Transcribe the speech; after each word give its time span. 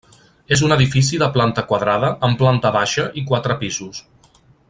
És 0.55 0.61
un 0.67 0.71
edifici 0.75 1.19
de 1.23 1.27
planta 1.35 1.65
quadrada 1.73 2.09
amb 2.29 2.41
planta 2.41 2.73
baixa 2.79 3.07
i 3.23 3.25
quatre 3.33 3.59
pisos. 3.61 4.01